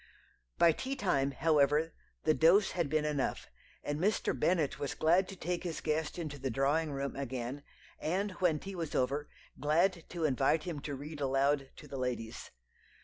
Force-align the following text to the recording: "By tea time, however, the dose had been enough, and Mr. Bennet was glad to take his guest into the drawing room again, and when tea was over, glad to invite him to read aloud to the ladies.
"By 0.57 0.71
tea 0.71 0.95
time, 0.95 1.29
however, 1.29 1.93
the 2.23 2.33
dose 2.33 2.71
had 2.71 2.89
been 2.89 3.05
enough, 3.05 3.51
and 3.83 3.99
Mr. 3.99 4.33
Bennet 4.33 4.79
was 4.79 4.95
glad 4.95 5.27
to 5.29 5.35
take 5.35 5.63
his 5.63 5.79
guest 5.79 6.17
into 6.17 6.39
the 6.39 6.49
drawing 6.49 6.91
room 6.91 7.15
again, 7.15 7.61
and 7.99 8.31
when 8.41 8.57
tea 8.57 8.73
was 8.73 8.95
over, 8.95 9.29
glad 9.59 10.09
to 10.09 10.25
invite 10.25 10.63
him 10.63 10.79
to 10.79 10.95
read 10.95 11.21
aloud 11.21 11.69
to 11.75 11.87
the 11.87 11.97
ladies. 11.99 12.49